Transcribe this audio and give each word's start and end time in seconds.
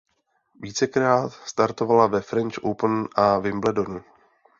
Vícekrát 0.59 1.33
startovala 1.33 2.07
ve 2.07 2.21
French 2.21 2.55
Open 2.63 3.07
a 3.15 3.37
Wimbledonu. 3.39 4.01